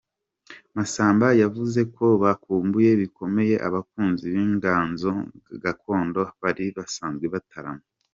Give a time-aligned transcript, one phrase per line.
[0.75, 5.11] Masamba yavuze ko bakumbuye bikomeye abakunzi b’inganzo
[5.63, 7.85] gakondo bari basanzwe bataramana.